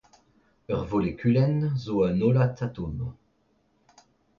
[0.73, 2.95] Ur volekulenn zo un hollad atom.